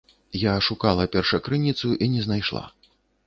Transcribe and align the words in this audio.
Я 0.43 0.53
шукала 0.67 1.05
першакрыніцу 1.17 1.93
і 2.05 2.09
не 2.17 2.21
знайшла. 2.29 2.65